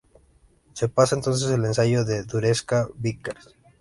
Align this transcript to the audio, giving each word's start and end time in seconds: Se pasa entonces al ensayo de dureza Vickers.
Se 0.73 0.89
pasa 0.89 1.13
entonces 1.15 1.51
al 1.51 1.63
ensayo 1.63 2.03
de 2.03 2.23
dureza 2.23 2.87
Vickers. 2.95 3.55